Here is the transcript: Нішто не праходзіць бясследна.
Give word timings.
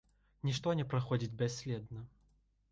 Нішто 0.49 0.73
не 0.79 0.85
праходзіць 0.95 1.31
бясследна. 1.45 2.05